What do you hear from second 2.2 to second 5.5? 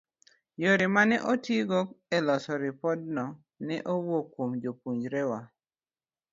loso ripodno ne owuok kuom jopuonjrewa